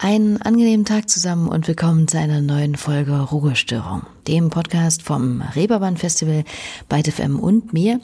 [0.00, 5.96] Einen angenehmen Tag zusammen und willkommen zu einer neuen Folge Ruhestörung, dem Podcast vom Reeperbahn
[5.96, 6.44] Festival
[6.88, 8.00] bei FM und mir,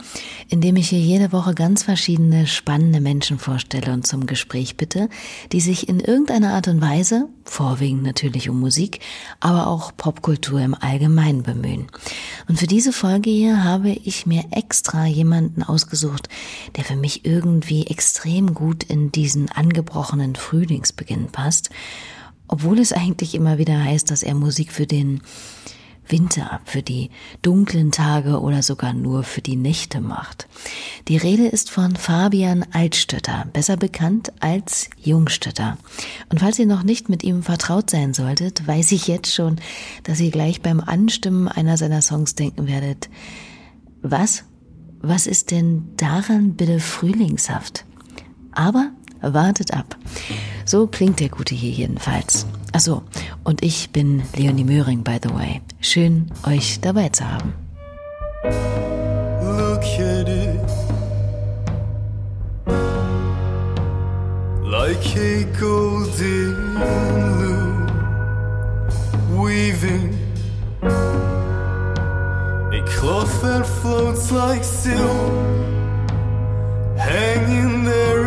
[0.49, 5.09] in dem ich hier jede Woche ganz verschiedene spannende Menschen vorstelle und zum Gespräch bitte,
[5.53, 9.01] die sich in irgendeiner Art und Weise, vorwiegend natürlich um Musik,
[9.41, 11.87] aber auch Popkultur im Allgemeinen bemühen.
[12.49, 16.29] Und für diese Folge hier habe ich mir extra jemanden ausgesucht,
[16.77, 21.71] der für mich irgendwie extrem gut in diesen angebrochenen Frühlingsbeginn passt
[22.47, 25.23] obwohl es eigentlich immer wieder heißt, dass er Musik für den
[26.09, 27.11] Winter, für die
[27.43, 30.49] dunklen Tage oder sogar nur für die Nächte macht.
[31.09, 35.79] Die Rede ist von Fabian Altstötter, besser bekannt als Jungstötter.
[36.31, 39.57] Und falls ihr noch nicht mit ihm vertraut sein solltet, weiß ich jetzt schon,
[40.03, 43.09] dass ihr gleich beim Anstimmen einer seiner Songs denken werdet,
[44.03, 44.45] was?
[45.01, 47.85] Was ist denn daran bitte frühlingshaft?
[48.53, 48.91] Aber
[49.33, 49.97] wartet ab.
[50.65, 52.47] So klingt der Gute hier jedenfalls.
[52.73, 53.03] Achso,
[53.45, 55.61] und ich bin Leonie Möhring, by the way.
[55.81, 57.55] Schön, euch dabei zu haben.
[59.43, 60.95] Look at it.
[64.77, 66.75] Like a golden
[67.39, 67.91] loop
[69.31, 70.19] Weaving
[72.73, 75.33] A cloth that floats like silk
[76.99, 78.24] Hanging there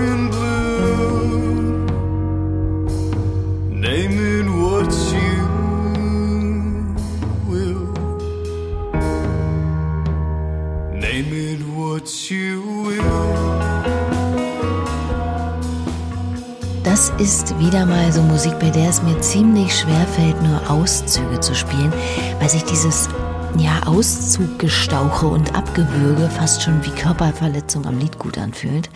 [17.19, 21.55] ist wieder mal so Musik, bei der es mir ziemlich schwer fällt, nur Auszüge zu
[21.55, 21.91] spielen,
[22.39, 23.09] weil sich dieses
[23.57, 28.91] ja, Auszuggestauche und Abgewürge fast schon wie Körperverletzung am Lied gut anfühlt.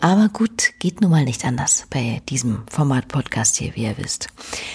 [0.00, 4.28] Aber gut, geht nun mal nicht anders bei diesem Format-Podcast hier, wie ihr wisst.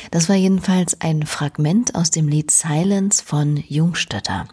[0.10, 4.48] Das war jedenfalls ein Fragment aus dem Lied Silence von Jungstötter.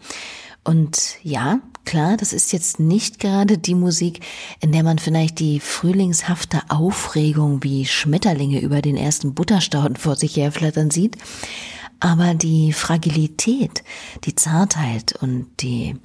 [0.63, 4.21] Und ja, klar, das ist jetzt nicht gerade die Musik,
[4.59, 10.37] in der man vielleicht die frühlingshafte Aufregung wie Schmetterlinge über den ersten Butterstauden vor sich
[10.37, 11.17] herflattern sieht,
[12.01, 13.83] aber die Fragilität,
[14.25, 15.95] die Zartheit und die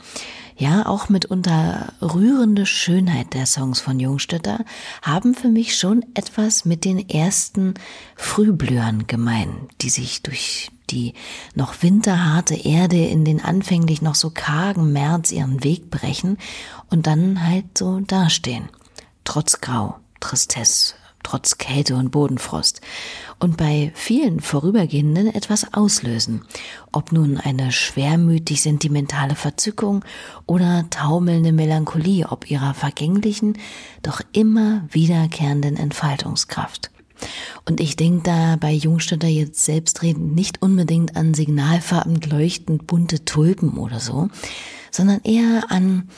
[0.56, 4.64] ja auch mitunter rührende Schönheit der Songs von Jungstötter
[5.02, 7.74] haben für mich schon etwas mit den ersten
[8.14, 11.14] Frühblühern gemein, die sich durch die
[11.54, 16.38] noch winterharte Erde in den anfänglich noch so kargen März ihren Weg brechen
[16.90, 18.68] und dann halt so dastehen.
[19.24, 20.94] Trotz Grau, Tristesse,
[21.26, 22.80] trotz Kälte und Bodenfrost.
[23.40, 26.42] Und bei vielen Vorübergehenden etwas auslösen.
[26.92, 30.04] Ob nun eine schwermütig sentimentale Verzückung
[30.46, 33.58] oder taumelnde Melancholie, ob ihrer vergänglichen,
[34.02, 36.90] doch immer wiederkehrenden Entfaltungskraft.
[37.64, 43.78] Und ich denke da bei Jungstädter jetzt selbstredend nicht unbedingt an signalfarben leuchtend bunte Tulpen
[43.78, 44.28] oder so,
[44.90, 46.08] sondern eher an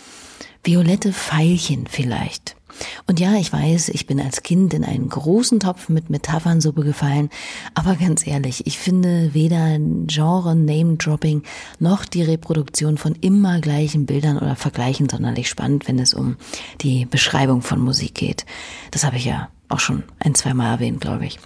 [0.63, 2.57] violette Veilchen vielleicht.
[3.07, 7.31] Und ja, ich weiß, ich bin als Kind in einen großen Topf mit Metaphernsuppe gefallen,
[7.75, 11.43] aber ganz ehrlich, ich finde weder Genre Name-Dropping
[11.79, 16.37] noch die Reproduktion von immer gleichen Bildern oder Vergleichen sonderlich spannend, wenn es um
[16.81, 18.47] die Beschreibung von Musik geht.
[18.91, 21.39] Das habe ich ja auch schon ein, zweimal erwähnt, glaube ich.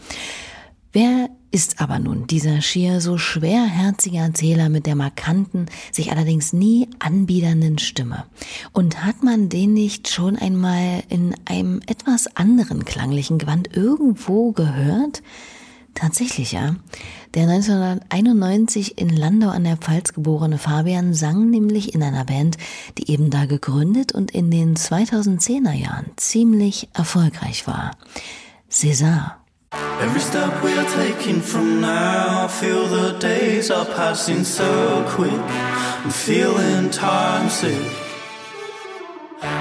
[0.92, 6.88] Wer ist aber nun dieser schier so schwerherzige Erzähler mit der markanten, sich allerdings nie
[6.98, 8.24] anbiedernden Stimme?
[8.72, 15.22] Und hat man den nicht schon einmal in einem etwas anderen klanglichen Gewand irgendwo gehört?
[16.02, 16.74] Tatsächlich, ja.
[17.32, 22.56] Der 1991 in Landau an der Pfalz geborene Fabian sang nämlich in einer Band,
[22.98, 27.92] die eben da gegründet und in den 2010er Jahren ziemlich erfolgreich war.
[28.68, 29.36] César.
[30.02, 35.30] Every step we are taking from now, I feel the days are passing so quick.
[36.02, 37.78] I'm feeling time sick.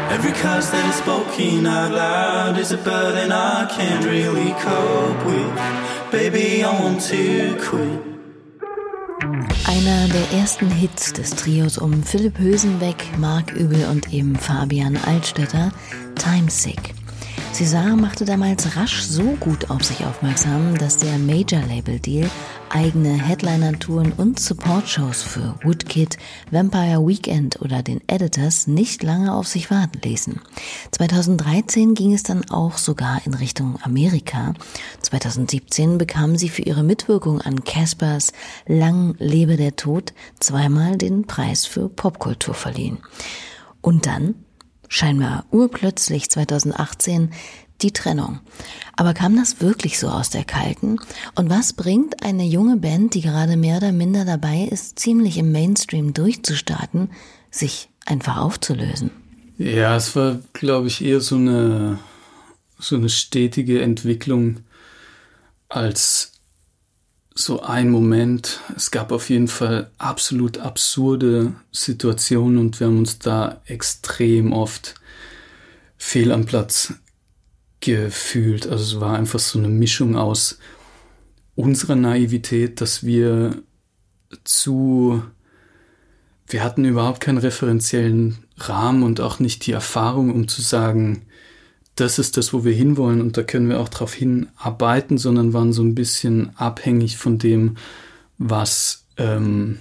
[0.10, 6.01] Every curse that is spoken out loud is a burden I can't really cope with.
[6.12, 8.02] Baby, I want to quit.
[9.66, 15.72] Einer der ersten Hits des Trios um Philipp Hösenbeck, Mark Übel und eben Fabian Altstädter,
[16.16, 16.94] Time Sick.
[17.54, 22.30] César machte damals rasch so gut auf sich aufmerksam, dass der Major-Label-Deal
[22.70, 26.18] eigene Headliner-Touren und Support-Shows für Woodkid,
[26.50, 30.40] Vampire Weekend oder den Editors nicht lange auf sich warten ließen.
[30.92, 34.54] 2013 ging es dann auch sogar in Richtung Amerika.
[35.02, 38.32] 2017 bekam sie für ihre Mitwirkung an Caspers
[38.66, 43.00] Lang lebe der Tod zweimal den Preis für Popkultur verliehen.
[43.82, 44.36] Und dann
[44.92, 47.32] scheinbar urplötzlich 2018
[47.82, 48.42] die Trennung.
[48.96, 50.98] Aber kam das wirklich so aus der Kalten?
[51.34, 55.52] Und was bringt eine junge Band, die gerade mehr oder minder dabei ist, ziemlich im
[55.52, 57.10] Mainstream durchzustarten,
[57.50, 59.12] sich einfach aufzulösen?
[59.58, 61.98] Ja, es war, glaube ich, eher so eine,
[62.78, 64.58] so eine stetige Entwicklung
[65.70, 66.31] als
[67.34, 68.60] so ein Moment.
[68.76, 74.96] Es gab auf jeden Fall absolut absurde Situationen und wir haben uns da extrem oft
[75.98, 76.94] fehl am Platz
[77.80, 78.68] gefühlt.
[78.68, 80.60] Also es war einfach so eine Mischung aus
[81.56, 83.62] unserer Naivität, dass wir
[84.44, 85.24] zu,
[86.48, 91.24] wir hatten überhaupt keinen referenziellen Rahmen und auch nicht die Erfahrung, um zu sagen,
[91.96, 95.74] das ist das, wo wir hinwollen und da können wir auch drauf hinarbeiten, sondern waren
[95.74, 97.76] so ein bisschen abhängig von dem,
[98.38, 99.80] was ähm,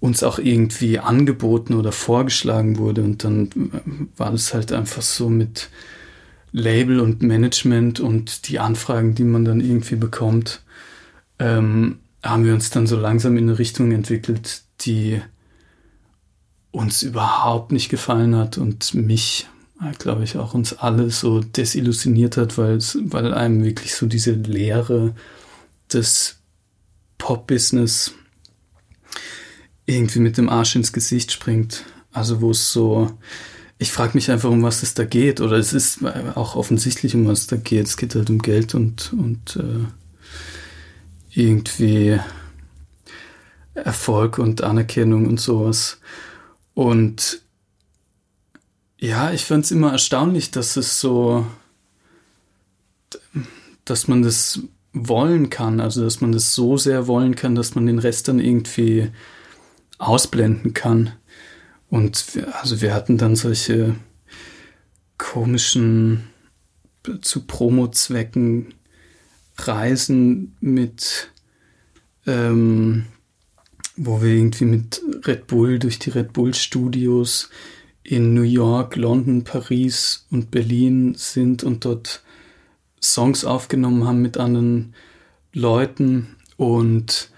[0.00, 3.02] uns auch irgendwie angeboten oder vorgeschlagen wurde.
[3.02, 5.68] Und dann war das halt einfach so mit
[6.52, 10.62] Label und Management und die Anfragen, die man dann irgendwie bekommt,
[11.38, 15.20] ähm, haben wir uns dann so langsam in eine Richtung entwickelt, die
[16.70, 19.48] uns überhaupt nicht gefallen hat und mich,
[19.98, 24.32] glaube ich, auch uns alle so desillusioniert hat, weil, es, weil einem wirklich so diese
[24.32, 25.14] Lehre
[25.92, 26.38] des
[27.18, 28.12] Pop-Business
[29.86, 31.84] irgendwie mit dem Arsch ins Gesicht springt.
[32.12, 33.10] Also wo es so,
[33.78, 35.40] ich frage mich einfach, um was es da geht.
[35.40, 36.04] Oder es ist
[36.34, 37.86] auch offensichtlich, um was es da geht.
[37.86, 39.86] Es geht halt um Geld und, und äh,
[41.32, 42.20] irgendwie
[43.74, 46.00] Erfolg und Anerkennung und sowas.
[46.74, 47.42] Und
[49.00, 51.46] ja, ich fand es immer erstaunlich, dass es so,
[53.86, 54.60] dass man das
[54.92, 58.38] wollen kann, also dass man das so sehr wollen kann, dass man den Rest dann
[58.38, 59.10] irgendwie
[59.98, 61.12] ausblenden kann.
[61.88, 63.96] Und wir, also wir hatten dann solche
[65.16, 66.28] komischen
[67.22, 68.74] zu Promo-Zwecken
[69.56, 71.30] Reisen mit,
[72.26, 73.06] ähm,
[73.96, 77.48] wo wir irgendwie mit Red Bull durch die Red Bull Studios
[78.10, 82.22] in New York, London, Paris und Berlin sind und dort
[83.00, 84.94] Songs aufgenommen haben mit anderen
[85.52, 87.30] Leuten und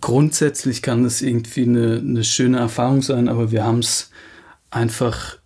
[0.00, 4.10] grundsätzlich kann das irgendwie eine, eine schöne Erfahrung sein, aber wir haben es
[4.70, 5.38] einfach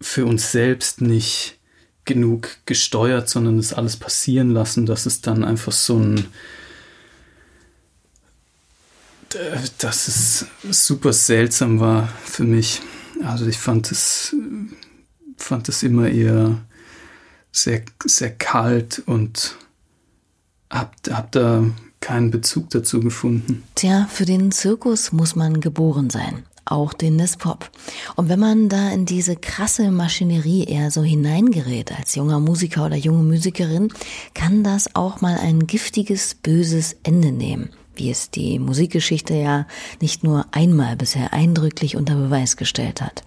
[0.00, 1.58] für uns selbst nicht
[2.06, 6.24] genug gesteuert, sondern es alles passieren lassen, dass es dann einfach so ein
[9.78, 12.80] dass es super seltsam war für mich.
[13.24, 14.34] Also ich fand es
[15.36, 16.58] fand es immer eher
[17.52, 19.56] sehr sehr kalt und
[20.70, 21.64] hab, hab da
[22.00, 23.62] keinen Bezug dazu gefunden.
[23.74, 26.44] Tja, für den Zirkus muss man geboren sein.
[26.64, 27.70] Auch den des Pop.
[28.16, 32.96] Und wenn man da in diese krasse Maschinerie eher so hineingerät als junger Musiker oder
[32.96, 33.92] junge Musikerin,
[34.34, 39.66] kann das auch mal ein giftiges, böses Ende nehmen wie es die Musikgeschichte ja
[40.00, 43.22] nicht nur einmal bisher eindrücklich unter Beweis gestellt hat.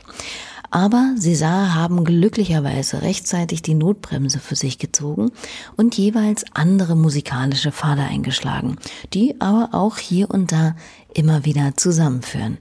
[0.72, 5.32] Aber César haben glücklicherweise rechtzeitig die Notbremse für sich gezogen
[5.78, 8.78] und jeweils andere musikalische Pfade eingeschlagen,
[9.14, 10.76] die aber auch hier und da
[11.14, 12.60] immer wieder zusammenführen.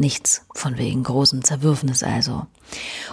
[0.00, 2.46] Nichts von wegen großem Zerwürfnis also.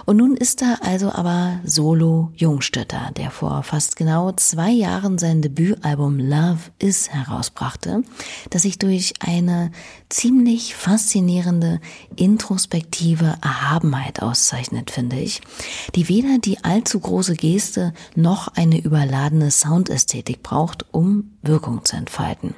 [0.04, 5.42] Und nun ist da also aber Solo Jungstötter, der vor fast genau zwei Jahren sein
[5.42, 8.04] Debütalbum Love Is herausbrachte,
[8.50, 9.72] das sich durch eine
[10.10, 11.80] ziemlich faszinierende
[12.14, 15.40] introspektive Erhabenheit auszeichnet, finde ich,
[15.96, 22.54] die weder die allzu große Geste noch eine überladene Soundästhetik braucht, um Wirkung zu entfalten.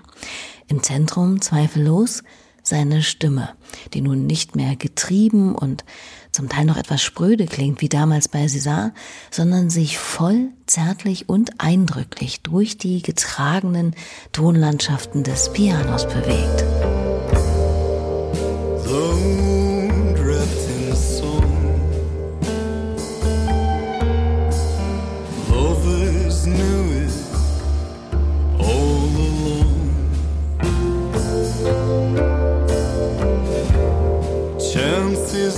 [0.67, 2.23] Im Zentrum zweifellos
[2.69, 3.51] seine Stimme,
[3.95, 5.85] die nun nicht mehr getrieben und
[6.31, 8.93] zum Teil noch etwas spröde klingt wie damals bei César,
[9.31, 13.95] sondern sich voll zärtlich und eindrücklich durch die getragenen
[14.33, 16.65] Tonlandschaften des Pianos bewegt.
[18.87, 19.48] Ein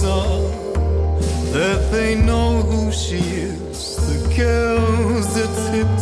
[0.01, 0.51] song
[1.53, 3.97] that they know who she is.
[4.09, 6.00] The girls that tip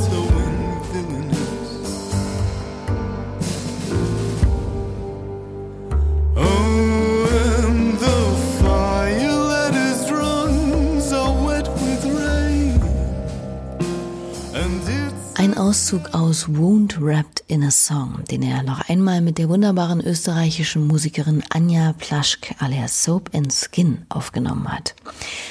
[15.68, 20.86] Auszug aus Wound Wrapped in a Song, den er noch einmal mit der wunderbaren österreichischen
[20.86, 24.94] Musikerin Anja Plaschk alias Soap and Skin aufgenommen hat.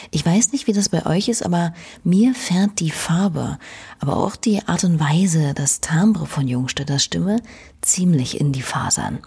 [0.09, 1.71] Ich weiß nicht, wie das bei euch ist, aber
[2.03, 3.59] mir fährt die Farbe,
[3.99, 7.39] aber auch die Art und Weise, das Timbre von Jungstädters Stimme
[7.81, 9.19] ziemlich in die Fasern.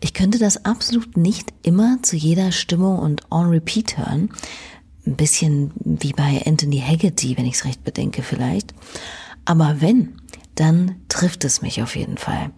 [0.00, 4.30] Ich könnte das absolut nicht immer zu jeder Stimmung und on repeat hören.
[5.06, 8.74] Ein bisschen wie bei Anthony Haggerty, wenn ich es recht bedenke vielleicht.
[9.44, 10.14] Aber wenn,
[10.54, 12.50] dann trifft es mich auf jeden Fall.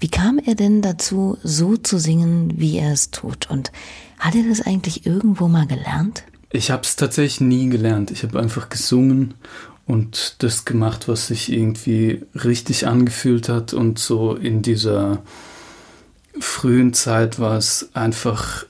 [0.00, 3.50] Wie kam er denn dazu, so zu singen, wie er es tut?
[3.50, 3.72] Und
[4.18, 6.24] hat er das eigentlich irgendwo mal gelernt?
[6.50, 8.10] Ich habe es tatsächlich nie gelernt.
[8.10, 9.34] Ich habe einfach gesungen
[9.86, 13.72] und das gemacht, was sich irgendwie richtig angefühlt hat.
[13.72, 15.22] Und so in dieser
[16.40, 18.64] frühen Zeit war es einfach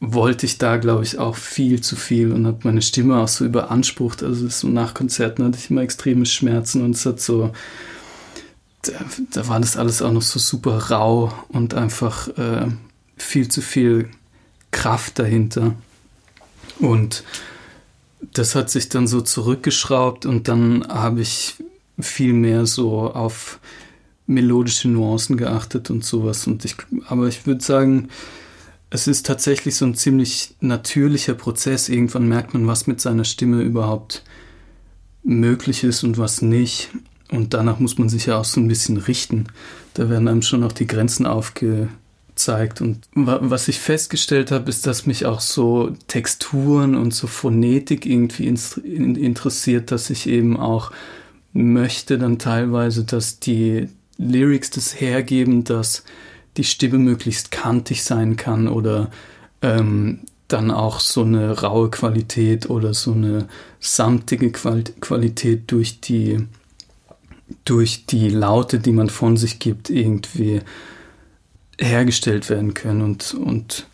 [0.00, 3.44] wollte ich da, glaube ich, auch viel zu viel und habe meine Stimme auch so
[3.44, 4.22] überansprucht.
[4.22, 7.52] Also so nach Konzerten hatte ich immer extreme Schmerzen und es hat so,
[8.82, 8.92] da,
[9.32, 12.68] da war das alles auch noch so super rau und einfach äh,
[13.18, 14.08] viel zu viel
[14.70, 15.74] Kraft dahinter.
[16.78, 17.22] Und
[18.32, 21.56] das hat sich dann so zurückgeschraubt und dann habe ich
[21.98, 23.58] viel mehr so auf
[24.26, 26.46] melodische Nuancen geachtet und sowas.
[26.46, 26.76] Und ich,
[27.08, 28.08] aber ich würde sagen,
[28.90, 31.88] es ist tatsächlich so ein ziemlich natürlicher Prozess.
[31.88, 34.24] Irgendwann merkt man, was mit seiner Stimme überhaupt
[35.22, 36.90] möglich ist und was nicht.
[37.30, 39.46] Und danach muss man sich ja auch so ein bisschen richten.
[39.94, 42.80] Da werden einem schon auch die Grenzen aufgezeigt.
[42.80, 48.48] Und was ich festgestellt habe, ist, dass mich auch so Texturen und so Phonetik irgendwie
[48.48, 50.90] interessiert, dass ich eben auch
[51.52, 56.02] möchte dann teilweise, dass die Lyrics das hergeben, dass
[56.60, 59.10] die Stimme möglichst kantig sein kann oder
[59.62, 63.48] ähm, dann auch so eine raue Qualität oder so eine
[63.78, 66.46] samtige Qualität durch die,
[67.64, 70.60] durch die Laute, die man von sich gibt, irgendwie
[71.80, 73.00] hergestellt werden können.
[73.00, 73.86] Und, und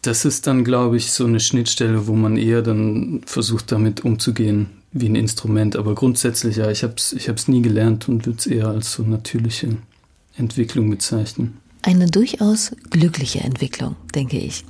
[0.00, 4.70] das ist dann, glaube ich, so eine Schnittstelle, wo man eher dann versucht, damit umzugehen
[4.92, 5.76] wie ein Instrument.
[5.76, 9.02] Aber grundsätzlich, ja, ich habe es ich nie gelernt und würde es eher als so
[9.02, 9.76] natürliche
[10.36, 11.58] Entwicklung bezeichnen.
[11.82, 14.64] Eine durchaus glückliche Entwicklung, denke ich.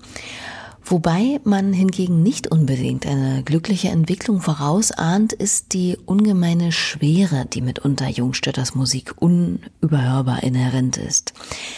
[0.86, 8.06] Wobei man hingegen nicht unbedingt eine glückliche Entwicklung vorausahnt, ist die ungemeine Schwere, die mitunter
[8.08, 11.32] Jungstötters Musik unüberhörbar inhärent ist.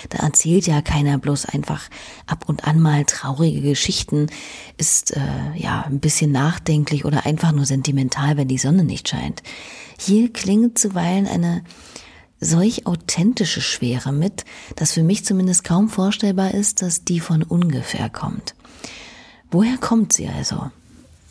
[0.08, 1.88] Da erzählt ja keiner bloß einfach
[2.26, 4.26] ab und an mal traurige Geschichten,
[4.76, 5.20] ist äh,
[5.54, 9.44] ja ein bisschen nachdenklich oder einfach nur sentimental, wenn die Sonne nicht scheint.
[10.00, 11.62] Hier klingt zuweilen eine
[12.40, 14.44] solch authentische Schwere mit,
[14.76, 18.54] dass für mich zumindest kaum vorstellbar ist, dass die von ungefähr kommt.
[19.50, 20.70] Woher kommt sie also?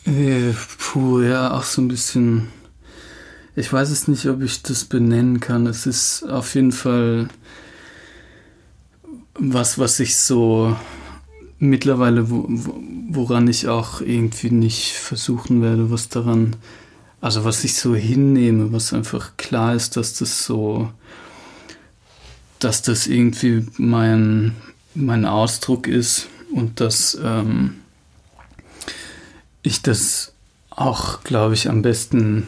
[0.04, 2.48] Äh, puh, ja, auch so ein bisschen.
[3.54, 5.66] Ich weiß es nicht, ob ich das benennen kann.
[5.66, 7.28] Es ist auf jeden Fall
[9.38, 10.76] was, was ich so
[11.58, 16.56] mittlerweile, woran ich auch irgendwie nicht versuchen werde, was daran
[17.20, 20.92] also was ich so hinnehme, was einfach klar ist, dass das so,
[22.58, 24.54] dass das irgendwie mein,
[24.94, 27.76] mein Ausdruck ist und dass ähm,
[29.62, 30.32] ich das
[30.70, 32.46] auch, glaube ich, am besten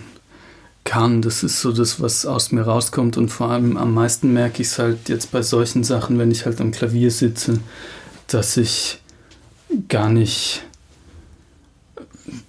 [0.85, 1.23] kann.
[1.23, 4.69] Das ist so das, was aus mir rauskommt und vor allem am meisten merke ich
[4.69, 7.61] es halt jetzt bei solchen Sachen, wenn ich halt am Klavier sitze,
[8.27, 9.01] dass ich
[9.89, 10.63] gar nicht,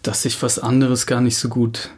[0.03, 1.89] dass ich was anderes gar nicht so gut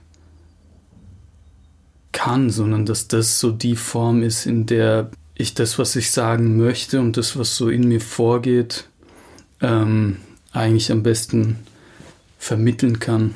[2.11, 6.57] kann, sondern dass das so die Form ist, in der ich das, was ich sagen
[6.57, 8.87] möchte und das, was so in mir vorgeht,
[9.61, 10.17] ähm,
[10.51, 11.57] eigentlich am besten
[12.37, 13.33] vermitteln kann.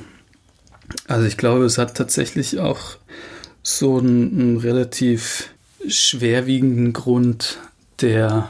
[1.07, 2.97] Also ich glaube, es hat tatsächlich auch
[3.63, 5.49] so einen, einen relativ
[5.87, 7.57] schwerwiegenden Grund,
[8.01, 8.49] der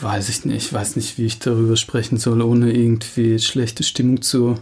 [0.00, 4.22] weiß ich nicht, ich weiß nicht, wie ich darüber sprechen soll, ohne irgendwie schlechte Stimmung
[4.22, 4.58] zu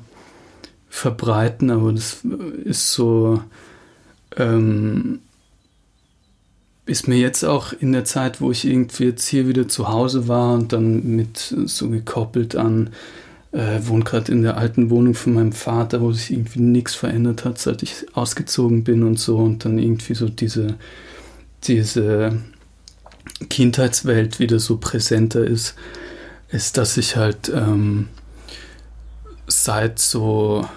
[0.88, 2.19] verbreiten, aber das
[2.64, 3.42] ist so
[4.37, 5.21] ähm,
[6.87, 10.29] ist mir jetzt auch in der Zeit, wo ich irgendwie jetzt hier wieder zu Hause
[10.29, 12.91] war und dann mit so gekoppelt an,
[13.53, 17.45] äh, wohne gerade in der alten Wohnung von meinem Vater, wo sich irgendwie nichts verändert
[17.45, 20.75] hat, seit ich ausgezogen bin und so und dann irgendwie so diese,
[21.65, 22.41] diese
[23.49, 25.75] Kindheitswelt wieder so präsenter ist,
[26.51, 28.09] ist, dass ich halt ähm,
[29.47, 30.69] seit so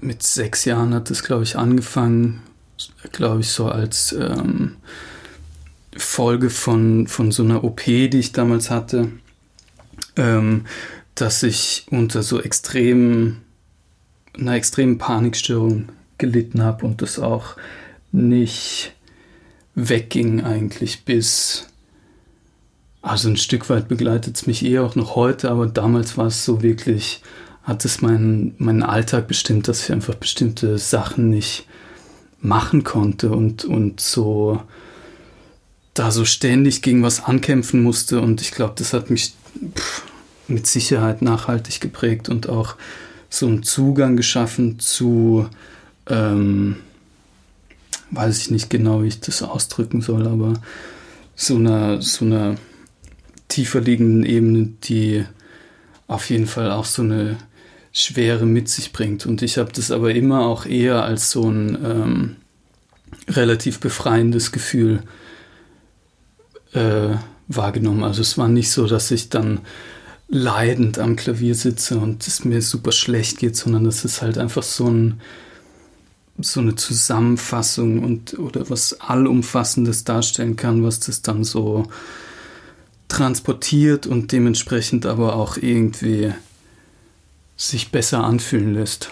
[0.00, 2.42] mit sechs Jahren hat es, glaube ich, angefangen,
[3.12, 4.76] glaube ich, so als ähm,
[5.96, 9.08] Folge von, von so einer OP, die ich damals hatte,
[10.16, 10.66] ähm,
[11.14, 13.42] dass ich unter so extremen,
[14.38, 15.88] einer extremen Panikstörung
[16.18, 17.56] gelitten habe und das auch
[18.12, 18.92] nicht
[19.74, 21.66] wegging eigentlich bis,
[23.02, 26.44] also ein Stück weit begleitet es mich eher auch noch heute, aber damals war es
[26.44, 27.22] so wirklich,
[27.66, 31.66] hat es meinen, meinen Alltag bestimmt, dass ich einfach bestimmte Sachen nicht
[32.40, 34.62] machen konnte und, und so
[35.94, 38.20] da so ständig gegen was ankämpfen musste.
[38.20, 39.34] Und ich glaube, das hat mich
[39.74, 40.04] pff,
[40.46, 42.76] mit Sicherheit nachhaltig geprägt und auch
[43.28, 45.48] so einen Zugang geschaffen zu,
[46.06, 46.76] ähm,
[48.12, 50.54] weiß ich nicht genau, wie ich das ausdrücken soll, aber
[51.34, 52.54] so einer, so einer
[53.48, 55.24] tiefer liegenden Ebene, die
[56.06, 57.38] auf jeden Fall auch so eine
[57.98, 59.24] Schwere mit sich bringt.
[59.24, 62.36] Und ich habe das aber immer auch eher als so ein ähm,
[63.26, 65.02] relativ befreiendes Gefühl
[66.74, 67.16] äh,
[67.48, 68.04] wahrgenommen.
[68.04, 69.60] Also es war nicht so, dass ich dann
[70.28, 74.62] leidend am Klavier sitze und es mir super schlecht geht, sondern das ist halt einfach
[74.62, 75.20] so ein
[76.38, 81.84] so eine Zusammenfassung und oder was allumfassendes darstellen kann, was das dann so
[83.08, 86.34] transportiert und dementsprechend aber auch irgendwie
[87.56, 89.10] sich besser anfühlen lässt.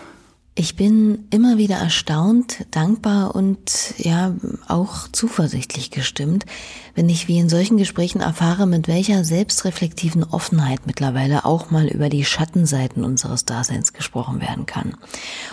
[0.57, 4.37] Ich bin immer wieder erstaunt, dankbar und ja
[4.69, 6.47] auch zuversichtlich gestimmt,
[6.95, 12.09] wenn ich wie in solchen Gesprächen erfahre, mit welcher selbstreflektiven Offenheit mittlerweile auch mal über
[12.09, 14.97] die Schattenseiten unseres Daseins gesprochen werden kann.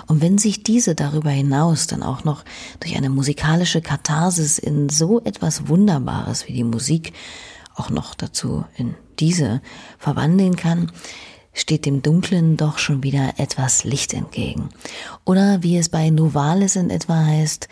[0.06, 2.46] Und wenn sich diese darüber hinaus dann auch noch
[2.80, 7.14] durch eine musikalische Katharsis in so etwas Wunderbares wie die Musik
[7.74, 9.64] auch noch dazu in diese
[9.98, 10.92] verwandeln kann,
[11.54, 14.70] steht dem Dunklen doch schon wieder etwas Licht entgegen.
[15.26, 17.68] Oder wie es bei Novalis in etwa heißt,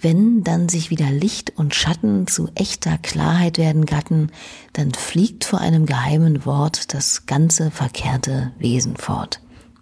[0.00, 4.30] wenn dann sich wieder Licht und Schatten zu echter Klarheit werden gatten,
[4.72, 9.40] dann fliegt vor einem geheimen Wort das ganze verkehrte Wesen fort.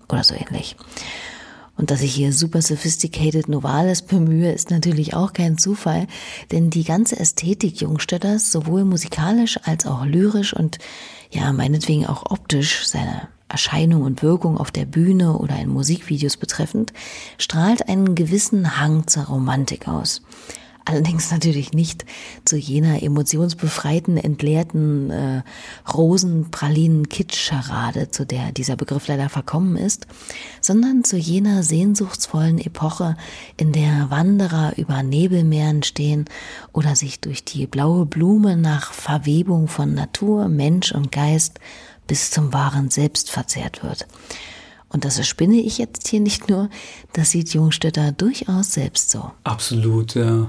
[0.08, 0.76] Oder so ähnlich.
[1.76, 6.06] Und dass ich hier super sophisticated Novales bemühe, ist natürlich auch kein Zufall,
[6.50, 10.78] denn die ganze Ästhetik Jungstädters, sowohl musikalisch als auch lyrisch und
[11.30, 16.92] ja, meinetwegen auch optisch, seine Erscheinung und Wirkung auf der Bühne oder in Musikvideos betreffend,
[17.38, 20.22] strahlt einen gewissen Hang zur Romantik aus.
[20.88, 22.04] Allerdings natürlich nicht
[22.44, 25.42] zu jener emotionsbefreiten, entleerten äh,
[25.92, 30.06] Rosenpralinen-Kitsch-Scharade, zu der dieser Begriff leider verkommen ist,
[30.60, 33.16] sondern zu jener sehnsuchtsvollen Epoche,
[33.56, 36.26] in der Wanderer über Nebelmeeren stehen
[36.72, 41.58] oder sich durch die blaue Blume nach Verwebung von Natur, Mensch und Geist
[42.06, 44.06] bis zum wahren Selbst verzehrt wird.
[44.88, 46.70] Und das spinne ich jetzt hier nicht nur,
[47.12, 49.32] das sieht Jungstädter durchaus selbst so.
[49.42, 50.48] Absolut, ja.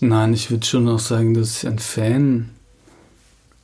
[0.00, 2.50] Nein, ich würde schon auch sagen, dass ich ein Fan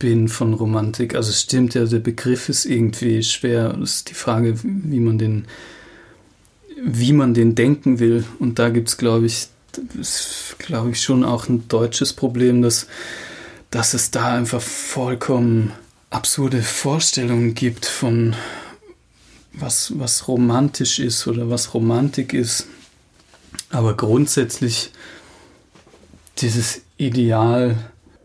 [0.00, 1.14] bin von Romantik.
[1.14, 3.78] Also es stimmt ja, der Begriff ist irgendwie schwer.
[3.82, 5.46] Es ist die Frage, wie man den,
[6.82, 8.24] wie man den denken will.
[8.40, 9.48] Und da gibt es, glaube ich,
[10.58, 12.88] glaube ich, schon auch ein deutsches Problem, dass,
[13.70, 15.72] dass es da einfach vollkommen
[16.10, 18.34] absurde Vorstellungen gibt von
[19.52, 22.66] was, was romantisch ist oder was Romantik ist.
[23.70, 24.90] Aber grundsätzlich
[26.38, 27.76] dieses Ideal,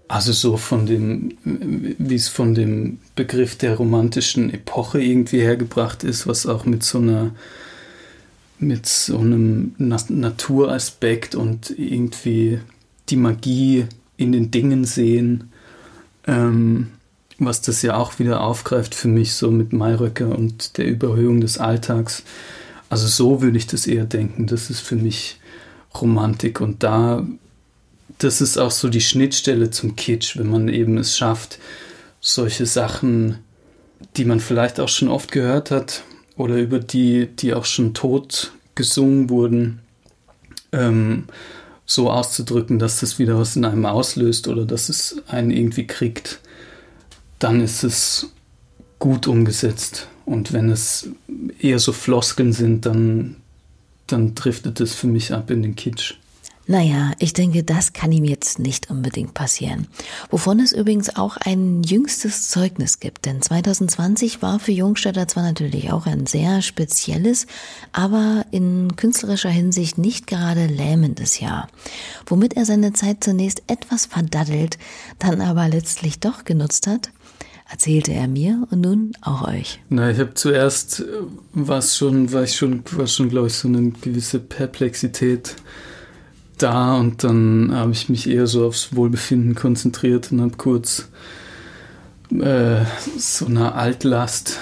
[0.08, 6.28] also so von dem, wie es von dem Begriff der romantischen Epoche irgendwie hergebracht ist,
[6.28, 7.32] was auch mit so einer,
[8.58, 12.60] mit so einem Naturaspekt und irgendwie
[13.10, 13.86] die Magie
[14.18, 15.52] in den Dingen sehen,
[16.28, 16.88] ähm,
[17.38, 21.58] was das ja auch wieder aufgreift für mich so mit Mayröcker und der Überhöhung des
[21.58, 22.24] Alltags.
[22.90, 24.48] Also so würde ich das eher denken.
[24.48, 25.40] Das ist für mich
[25.94, 27.26] Romantik und da
[28.18, 31.60] das ist auch so die Schnittstelle zum Kitsch, wenn man eben es schafft,
[32.20, 33.40] solche Sachen,
[34.18, 36.04] die man vielleicht auch schon oft gehört hat
[36.36, 39.80] oder über die, die auch schon tot gesungen wurden,
[40.72, 41.26] ähm,
[41.86, 46.40] so auszudrücken, dass das wieder was in einem auslöst oder dass es einen irgendwie kriegt,
[47.40, 48.28] dann ist es
[49.00, 50.08] gut umgesetzt.
[50.26, 51.10] Und wenn es
[51.60, 53.38] eher so Floskeln sind, dann,
[54.06, 56.16] dann driftet es für mich ab in den Kitsch.
[56.72, 59.88] Naja, ich denke, das kann ihm jetzt nicht unbedingt passieren.
[60.30, 63.26] Wovon es übrigens auch ein jüngstes Zeugnis gibt.
[63.26, 67.48] Denn 2020 war für Jungstädter zwar natürlich auch ein sehr spezielles,
[67.92, 71.70] aber in künstlerischer Hinsicht nicht gerade lähmendes Jahr.
[72.28, 74.78] Womit er seine Zeit zunächst etwas verdaddelt,
[75.18, 77.10] dann aber letztlich doch genutzt hat,
[77.68, 79.80] erzählte er mir und nun auch euch.
[79.90, 81.04] Na, ich habe zuerst
[81.52, 85.56] war schon, war ich schon, war schon, glaube ich, so eine gewisse Perplexität
[86.62, 91.10] da und dann habe ich mich eher so aufs Wohlbefinden konzentriert und habe kurz
[92.32, 92.86] äh,
[93.18, 94.60] so eine Altlast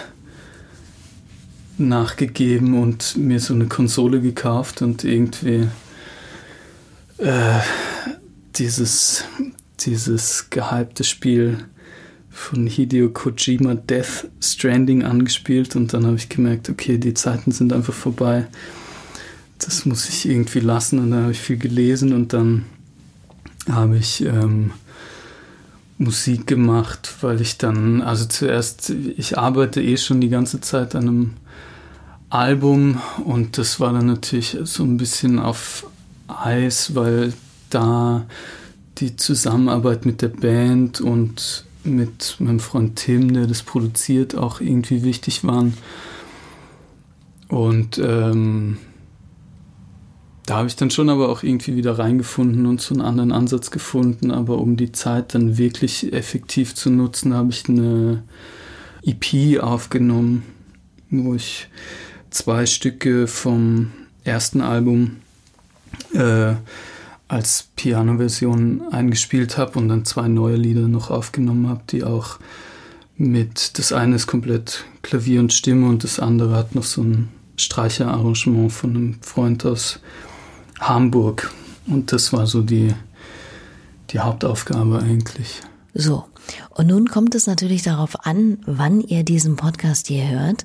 [1.78, 5.68] nachgegeben und mir so eine Konsole gekauft und irgendwie
[7.18, 7.60] äh,
[8.56, 9.26] dieses,
[9.80, 11.66] dieses gehypte Spiel
[12.30, 17.74] von Hideo Kojima Death Stranding angespielt und dann habe ich gemerkt, okay, die Zeiten sind
[17.74, 18.48] einfach vorbei.
[19.68, 22.64] Das muss ich irgendwie lassen und dann habe ich viel gelesen und dann
[23.70, 24.72] habe ich ähm,
[25.98, 31.02] Musik gemacht, weil ich dann, also zuerst, ich arbeite eh schon die ganze Zeit an
[31.02, 31.34] einem
[32.30, 35.86] Album und das war dann natürlich so ein bisschen auf
[36.30, 37.34] Eis, weil
[37.70, 38.26] da
[39.00, 45.04] die Zusammenarbeit mit der Band und mit meinem Freund Tim, der das produziert, auch irgendwie
[45.04, 45.74] wichtig waren.
[47.50, 48.78] Und ähm,
[50.48, 53.70] da habe ich dann schon aber auch irgendwie wieder reingefunden und so einen anderen Ansatz
[53.70, 54.32] gefunden.
[54.32, 58.24] Aber um die Zeit dann wirklich effektiv zu nutzen, habe ich eine
[59.04, 60.44] EP aufgenommen,
[61.10, 61.68] wo ich
[62.30, 63.92] zwei Stücke vom
[64.24, 65.18] ersten Album
[66.14, 66.54] äh,
[67.28, 72.40] als Piano-Version eingespielt habe und dann zwei neue Lieder noch aufgenommen habe, die auch
[73.18, 77.28] mit, das eine ist komplett Klavier und Stimme und das andere hat noch so ein
[77.58, 80.00] Streicherarrangement von einem Freund aus
[80.80, 81.52] Hamburg.
[81.88, 82.94] Und das war so die,
[84.10, 85.62] die Hauptaufgabe eigentlich.
[85.94, 86.26] So,
[86.70, 90.64] und nun kommt es natürlich darauf an, wann ihr diesen Podcast hier hört.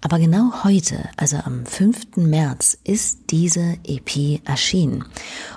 [0.00, 2.16] Aber genau heute, also am 5.
[2.16, 5.06] März, ist diese EP erschienen.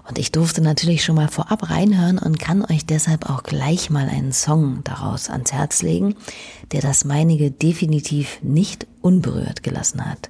[0.08, 4.08] Und ich durfte natürlich schon mal vorab reinhören und kann euch deshalb auch gleich mal
[4.08, 6.16] einen Song daraus ans Herz legen,
[6.72, 10.30] der das meinige definitiv nicht unberührt gelassen hat.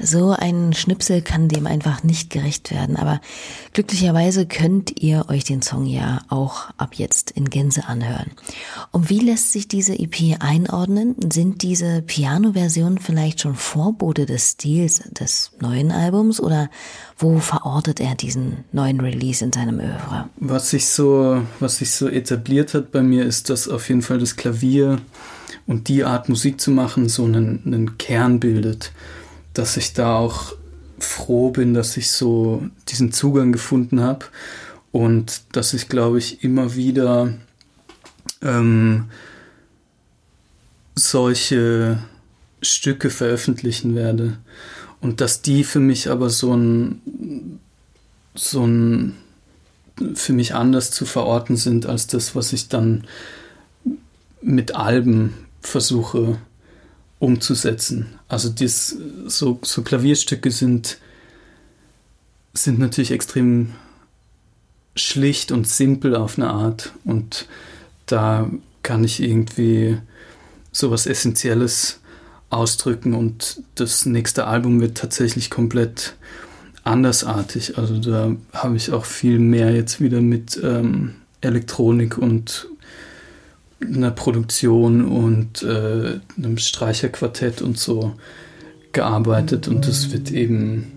[0.00, 3.20] So ein Schnipsel kann dem einfach nicht gerecht werden, aber
[3.72, 8.30] glücklicherweise könnt ihr euch den Song ja auch ab jetzt in Gänze anhören.
[8.92, 11.16] Und wie lässt sich diese EP einordnen?
[11.32, 16.70] Sind diese Piano-Versionen vielleicht schon Vorbote des Stils des neuen Albums oder
[17.16, 20.28] wo verortet er diesen neuen Release in seinem Oeuvre?
[20.36, 24.18] Was sich so, was sich so etabliert hat bei mir, ist, dass auf jeden Fall
[24.18, 24.98] das Klavier
[25.66, 28.92] und die Art Musik zu machen so einen, einen Kern bildet
[29.58, 30.54] dass ich da auch
[31.00, 34.26] froh bin, dass ich so diesen Zugang gefunden habe
[34.92, 37.34] und dass ich, glaube ich, immer wieder
[38.40, 39.06] ähm,
[40.94, 41.98] solche
[42.62, 44.38] Stücke veröffentlichen werde
[45.00, 47.58] und dass die für mich aber so ein
[48.34, 49.16] so ein
[50.14, 53.04] für mich anders zu verorten sind als das, was ich dann
[54.40, 56.38] mit Alben versuche
[57.18, 58.18] umzusetzen.
[58.28, 60.98] Also dies, so, so Klavierstücke sind,
[62.54, 63.74] sind natürlich extrem
[64.94, 67.46] schlicht und simpel auf eine Art und
[68.06, 68.50] da
[68.82, 69.98] kann ich irgendwie
[70.72, 72.00] sowas Essentielles
[72.50, 76.16] ausdrücken und das nächste Album wird tatsächlich komplett
[76.84, 77.76] andersartig.
[77.76, 82.68] Also da habe ich auch viel mehr jetzt wieder mit ähm, Elektronik und
[83.80, 88.14] einer Produktion und äh, einem Streicherquartett und so
[88.92, 90.92] gearbeitet und das wird eben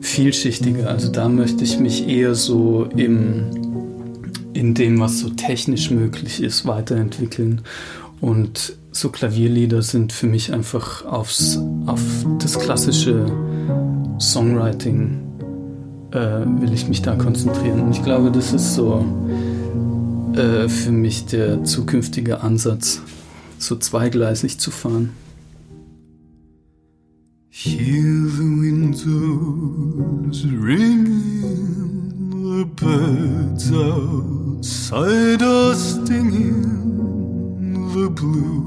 [0.00, 0.88] vielschichtiger.
[0.88, 3.50] Also da möchte ich mich eher so im,
[4.52, 7.62] in dem, was so technisch möglich ist, weiterentwickeln.
[8.20, 12.00] Und so Klavierlieder sind für mich einfach aufs, auf
[12.38, 13.26] das klassische
[14.20, 15.20] Songwriting
[16.12, 17.80] äh, will ich mich da konzentrieren.
[17.80, 19.04] Und ich glaube, das ist so
[20.36, 23.02] äh, für mich der zukünftige Ansatz,
[23.58, 25.10] so zweigleisig zu fahren.
[27.50, 36.62] Hear the windows ringing, the birds outside are stinging
[37.94, 38.62] the blue.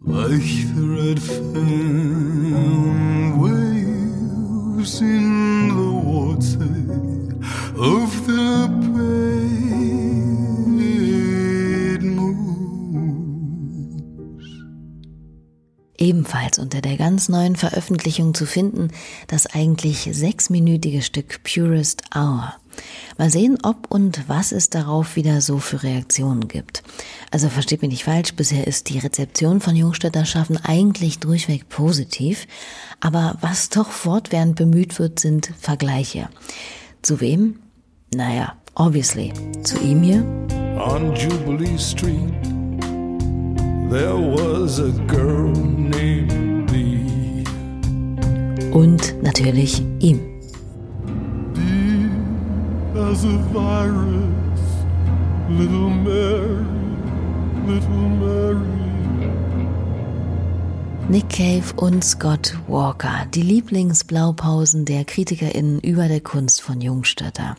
[0.00, 0.42] Like
[0.74, 3.92] the red fan wave
[4.82, 5.81] moves in the
[16.02, 18.88] ebenfalls unter der ganz neuen Veröffentlichung zu finden,
[19.28, 22.61] das eigentlich sechsminütige Stück Purest Hour.
[23.18, 26.82] Mal sehen, ob und was es darauf wieder so für Reaktionen gibt.
[27.30, 32.46] Also versteht mich nicht falsch, bisher ist die Rezeption von Jungstädter Schaffen eigentlich durchweg positiv,
[33.00, 36.28] aber was doch fortwährend bemüht wird, sind Vergleiche.
[37.02, 37.58] Zu wem?
[38.14, 39.32] Naja, obviously,
[39.62, 40.24] zu ihm hier.
[40.78, 42.32] On Jubilee Street
[43.92, 47.44] there was a girl named Bee.
[48.72, 50.31] Und natürlich ihm.
[52.94, 54.60] As a virus,
[55.48, 56.62] little Mary,
[57.66, 58.82] little Mary.
[61.08, 67.56] Nick Cave und Scott Walker, die Lieblingsblaupausen der KritikerInnen über der Kunst von Jungstötter.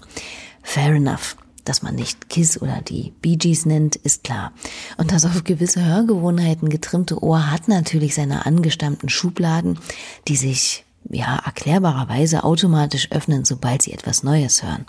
[0.61, 1.35] Fair enough.
[1.65, 4.51] Dass man nicht Kiss oder die Bee Gees nennt, ist klar.
[4.97, 9.79] Und das auf gewisse Hörgewohnheiten getrimmte Ohr hat natürlich seine angestammten Schubladen,
[10.27, 14.85] die sich, ja, erklärbarerweise automatisch öffnen, sobald sie etwas Neues hören.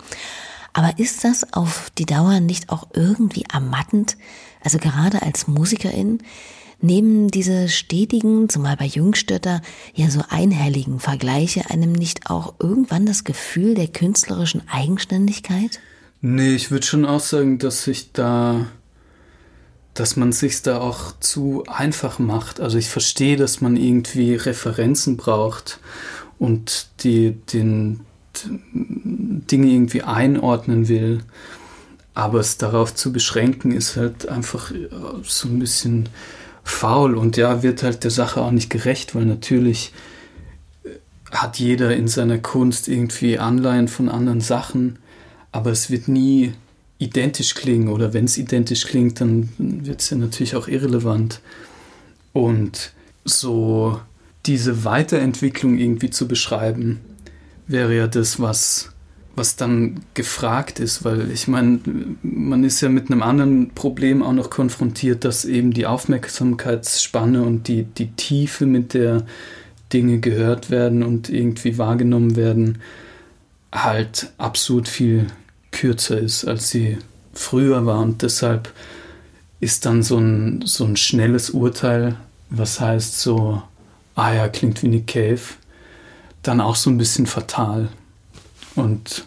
[0.73, 4.17] Aber ist das auf die Dauer nicht auch irgendwie ermattend?
[4.63, 6.19] Also gerade als Musikerin,
[6.81, 9.61] nehmen diese stetigen, zumal bei Jungstötter,
[9.93, 15.79] ja so einhelligen Vergleiche einem nicht auch irgendwann das Gefühl der künstlerischen Eigenständigkeit?
[16.21, 18.67] Nee, ich würde schon auch sagen, dass sich da,
[19.95, 22.59] dass man sich da auch zu einfach macht.
[22.59, 25.79] Also ich verstehe, dass man irgendwie Referenzen braucht
[26.37, 28.01] und die den
[28.43, 31.21] Dinge irgendwie einordnen will.
[32.13, 34.71] Aber es darauf zu beschränken, ist halt einfach
[35.23, 36.09] so ein bisschen
[36.63, 39.93] faul und ja, wird halt der Sache auch nicht gerecht, weil natürlich
[41.31, 44.99] hat jeder in seiner Kunst irgendwie Anleihen von anderen Sachen
[45.55, 46.51] aber es wird nie
[46.97, 51.41] identisch klingen oder wenn es identisch klingt, dann wird es ja natürlich auch irrelevant.
[52.33, 52.93] Und
[53.25, 53.99] so
[54.45, 56.99] diese Weiterentwicklung irgendwie zu beschreiben,
[57.67, 58.91] wäre ja das, was,
[59.35, 61.79] was dann gefragt ist, weil ich meine,
[62.21, 67.67] man ist ja mit einem anderen Problem auch noch konfrontiert, dass eben die Aufmerksamkeitsspanne und
[67.67, 69.25] die, die Tiefe, mit der
[69.91, 72.79] Dinge gehört werden und irgendwie wahrgenommen werden,
[73.71, 75.27] halt absurd viel
[75.75, 76.97] kürzer ist, als sie
[77.33, 77.99] früher war.
[77.99, 78.73] Und deshalb
[79.59, 82.15] ist dann so ein, so ein schnelles Urteil,
[82.49, 83.61] was heißt so,
[84.15, 85.41] ah ja, klingt wie Nick Cave,
[86.41, 87.89] dann auch so ein bisschen fatal.
[88.75, 89.25] Und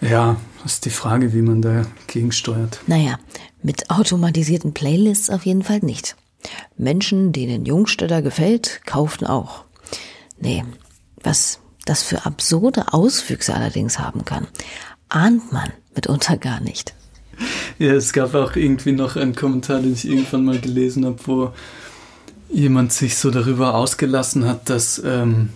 [0.00, 2.80] ja, das ist die Frage, wie man dagegen steuert.
[2.86, 3.18] Naja,
[3.62, 6.16] mit automatisierten Playlists auf jeden Fall nicht.
[6.76, 9.64] Menschen, denen Jungstädter gefällt, kauften auch.
[10.38, 10.64] Nee,
[11.22, 14.46] was das für absurde Auswüchse allerdings haben kann
[15.14, 16.94] ahnt man mitunter gar nicht.
[17.78, 21.52] Ja, es gab auch irgendwie noch einen Kommentar, den ich irgendwann mal gelesen habe, wo
[22.48, 25.50] jemand sich so darüber ausgelassen hat, dass, ähm,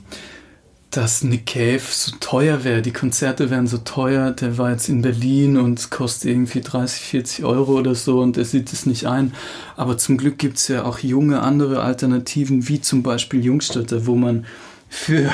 [0.90, 2.82] dass Nick Cave so teuer wäre.
[2.82, 4.32] Die Konzerte wären so teuer.
[4.32, 8.44] Der war jetzt in Berlin und kostet irgendwie 30, 40 Euro oder so und er
[8.44, 9.32] sieht es nicht ein.
[9.76, 14.16] Aber zum Glück gibt es ja auch junge andere Alternativen, wie zum Beispiel Jungstädte, wo
[14.16, 14.46] man
[14.88, 15.30] für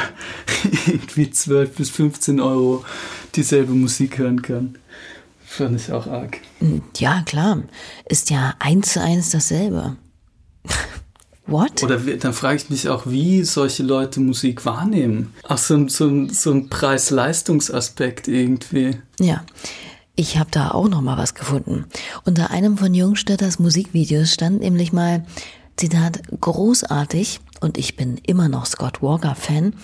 [0.86, 2.84] irgendwie 12 bis 15 Euro
[3.34, 4.78] dieselbe Musik hören kann.
[5.44, 6.40] Fand ich auch arg.
[6.96, 7.62] Ja, klar.
[8.08, 9.96] Ist ja eins zu eins dasselbe.
[11.46, 11.82] What?
[11.82, 15.34] Oder dann frage ich mich auch, wie solche Leute Musik wahrnehmen.
[15.46, 18.96] Auch so, so, so ein Preis-Leistungsaspekt irgendwie.
[19.20, 19.44] Ja.
[20.16, 21.86] Ich habe da auch noch mal was gefunden.
[22.24, 25.26] Unter einem von Jungstädters Musikvideos stand nämlich mal,
[25.76, 29.74] Zitat, großartig, und ich bin immer noch Scott Walker-Fan,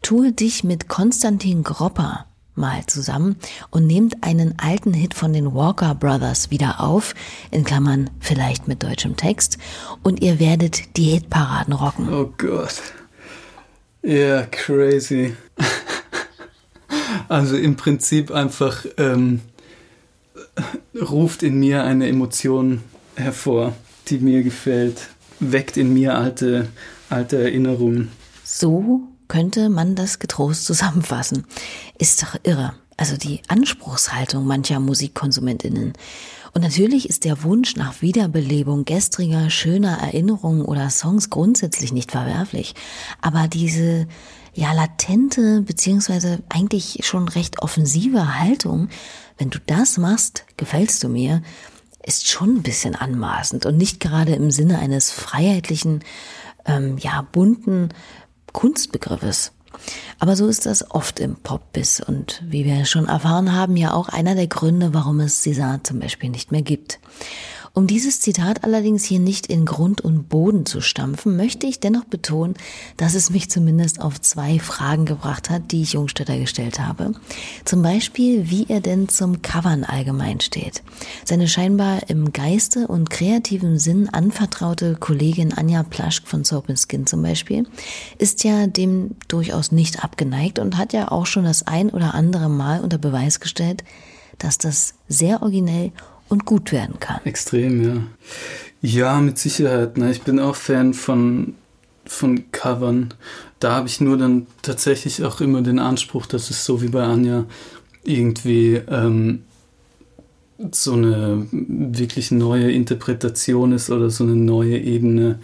[0.00, 3.36] tue dich mit Konstantin Gropper mal zusammen
[3.70, 7.14] und nehmt einen alten Hit von den Walker Brothers wieder auf,
[7.50, 9.58] in Klammern vielleicht mit deutschem Text,
[10.04, 12.12] und ihr werdet die Hitparaden rocken.
[12.14, 12.80] Oh Gott.
[14.02, 15.34] Ja, yeah, crazy.
[17.28, 19.40] also im Prinzip einfach ähm,
[20.94, 22.82] ruft in mir eine Emotion
[23.16, 23.74] hervor,
[24.08, 25.08] die mir gefällt,
[25.40, 26.68] weckt in mir alte,
[27.14, 28.10] alte Erinnerungen.
[28.44, 31.44] So könnte man das getrost zusammenfassen.
[31.98, 32.74] Ist doch irre.
[32.96, 35.94] Also die Anspruchshaltung mancher Musikkonsumentinnen.
[36.52, 42.74] Und natürlich ist der Wunsch nach Wiederbelebung gestriger, schöner Erinnerungen oder Songs grundsätzlich nicht verwerflich.
[43.20, 44.06] Aber diese
[44.54, 48.88] ja latente beziehungsweise eigentlich schon recht offensive Haltung,
[49.36, 51.42] wenn du das machst, gefällst du mir,
[52.06, 56.04] ist schon ein bisschen anmaßend und nicht gerade im Sinne eines freiheitlichen,
[56.66, 57.90] ähm, ja bunten
[58.52, 59.52] Kunstbegriffes.
[60.18, 64.08] Aber so ist das oft im Popbiss und wie wir schon erfahren haben, ja auch
[64.08, 67.00] einer der Gründe, warum es César zum Beispiel nicht mehr gibt.
[67.76, 72.04] Um dieses Zitat allerdings hier nicht in Grund und Boden zu stampfen, möchte ich dennoch
[72.04, 72.54] betonen,
[72.96, 77.14] dass es mich zumindest auf zwei Fragen gebracht hat, die ich Jungstädter gestellt habe.
[77.64, 80.84] Zum Beispiel, wie er denn zum Covern allgemein steht.
[81.24, 87.22] Seine scheinbar im Geiste und kreativen Sinn anvertraute Kollegin Anja Plaschk von Soap Skin zum
[87.22, 87.66] Beispiel
[88.18, 92.48] ist ja dem durchaus nicht abgeneigt und hat ja auch schon das ein oder andere
[92.48, 93.82] Mal unter Beweis gestellt,
[94.38, 95.90] dass das sehr originell
[96.28, 97.20] und gut werden kann.
[97.24, 97.96] Extrem, ja.
[98.82, 99.96] Ja, mit Sicherheit.
[99.96, 100.10] Ne?
[100.10, 101.54] Ich bin auch Fan von,
[102.04, 103.14] von Covern.
[103.60, 107.02] Da habe ich nur dann tatsächlich auch immer den Anspruch, dass es so wie bei
[107.02, 107.46] Anja
[108.02, 109.44] irgendwie ähm,
[110.70, 115.38] so eine wirklich neue Interpretation ist oder so eine neue Ebene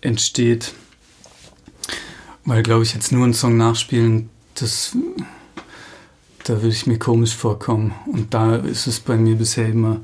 [0.00, 0.74] entsteht.
[2.44, 4.96] Weil, glaube ich, jetzt nur einen Song nachspielen, das
[6.48, 7.94] da würde ich mir komisch vorkommen.
[8.06, 10.00] Und da ist es bei mir bisher immer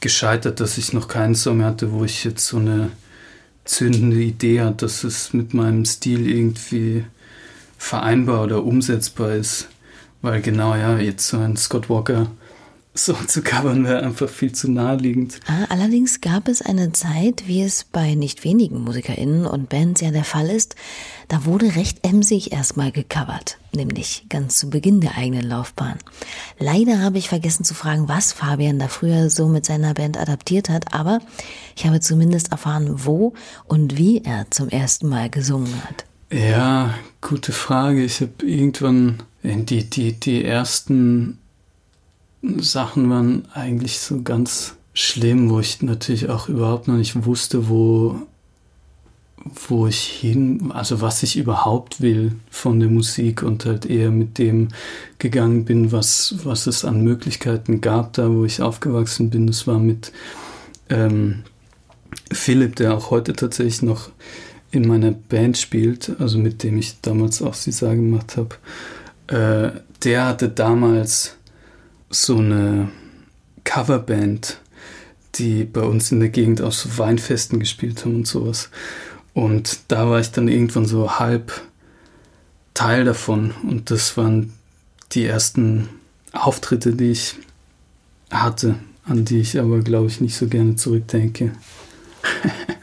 [0.00, 2.90] gescheitert, dass ich noch keinen Song hatte, wo ich jetzt so eine
[3.64, 7.04] zündende Idee hatte, dass es mit meinem Stil irgendwie
[7.76, 9.68] vereinbar oder umsetzbar ist.
[10.22, 12.30] Weil genau, ja, jetzt so ein Scott Walker
[12.94, 15.40] so zu covern wäre einfach viel zu naheliegend.
[15.48, 20.12] Ah, allerdings gab es eine Zeit, wie es bei nicht wenigen MusikerInnen und Bands ja
[20.12, 20.76] der Fall ist,
[21.26, 25.98] da wurde recht emsig erstmal gecovert, nämlich ganz zu Beginn der eigenen Laufbahn.
[26.60, 30.68] Leider habe ich vergessen zu fragen, was Fabian da früher so mit seiner Band adaptiert
[30.68, 31.18] hat, aber
[31.74, 36.04] ich habe zumindest erfahren, wo und wie er zum ersten Mal gesungen hat.
[36.32, 38.04] Ja, gute Frage.
[38.04, 41.38] Ich habe irgendwann die, die, die ersten
[42.58, 48.16] Sachen waren eigentlich so ganz schlimm, wo ich natürlich auch überhaupt noch nicht wusste, wo,
[49.68, 54.38] wo ich hin, also was ich überhaupt will von der Musik und halt eher mit
[54.38, 54.68] dem
[55.18, 59.46] gegangen bin, was, was es an Möglichkeiten gab, da wo ich aufgewachsen bin.
[59.46, 60.12] Das war mit
[60.88, 61.42] ähm,
[62.32, 64.10] Philipp, der auch heute tatsächlich noch
[64.70, 68.56] in meiner Band spielt, also mit dem ich damals auch Sisa gemacht habe.
[69.26, 71.36] Äh, der hatte damals
[72.14, 72.90] so eine
[73.64, 74.58] Coverband,
[75.34, 78.70] die bei uns in der Gegend auf so Weinfesten gespielt haben und sowas.
[79.32, 81.60] Und da war ich dann irgendwann so halb
[82.72, 83.52] Teil davon.
[83.62, 84.52] Und das waren
[85.12, 85.88] die ersten
[86.32, 87.36] Auftritte, die ich
[88.30, 91.52] hatte, an die ich aber, glaube ich, nicht so gerne zurückdenke.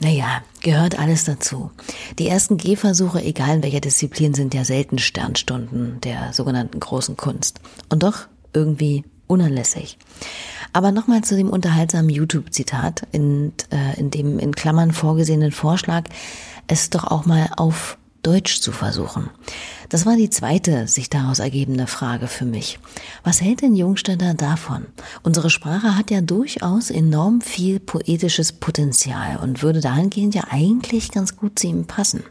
[0.00, 1.72] Naja, gehört alles dazu.
[2.20, 7.60] Die ersten Gehversuche, egal in welcher Disziplin, sind ja selten Sternstunden der sogenannten großen Kunst.
[7.88, 9.98] Und doch irgendwie unerlässig.
[10.72, 16.04] Aber nochmal zu dem unterhaltsamen YouTube-Zitat, in, äh, in dem in Klammern vorgesehenen Vorschlag,
[16.66, 19.30] es doch auch mal auf Deutsch zu versuchen.
[19.88, 22.78] Das war die zweite sich daraus ergebende Frage für mich.
[23.22, 24.86] Was hält denn Jungstädter davon?
[25.22, 31.36] Unsere Sprache hat ja durchaus enorm viel poetisches Potenzial und würde dahingehend ja eigentlich ganz
[31.36, 32.24] gut zu ihm passen.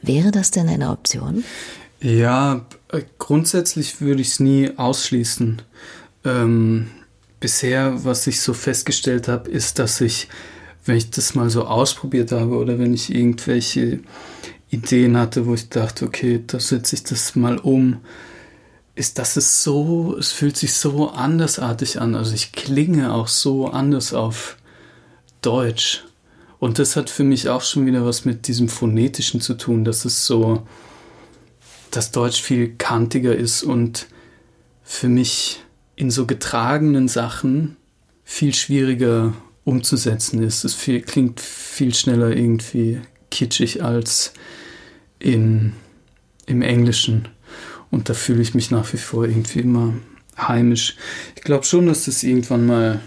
[0.00, 1.44] Wäre das denn eine Option?
[2.00, 5.62] Ja, äh, grundsätzlich würde ich es nie ausschließen.
[6.24, 6.88] Ähm,
[7.40, 10.28] bisher, was ich so festgestellt habe, ist, dass ich,
[10.84, 14.00] wenn ich das mal so ausprobiert habe oder wenn ich irgendwelche
[14.70, 17.98] Ideen hatte, wo ich dachte, okay, da setze ich das mal um,
[18.94, 22.14] ist, dass es so, es fühlt sich so andersartig an.
[22.14, 24.56] Also ich klinge auch so anders auf
[25.40, 26.04] Deutsch.
[26.58, 30.04] Und das hat für mich auch schon wieder was mit diesem Phonetischen zu tun, dass
[30.04, 30.66] es so,
[31.90, 34.06] dass Deutsch viel kantiger ist und
[34.82, 35.62] für mich
[35.96, 37.76] in so getragenen Sachen
[38.24, 39.32] viel schwieriger
[39.64, 40.64] umzusetzen ist.
[40.64, 44.32] Es viel, klingt viel schneller irgendwie kitschig als
[45.18, 45.74] in,
[46.46, 47.28] im Englischen.
[47.90, 49.94] Und da fühle ich mich nach wie vor irgendwie immer
[50.36, 50.96] heimisch.
[51.36, 53.00] Ich glaube schon, dass das irgendwann mal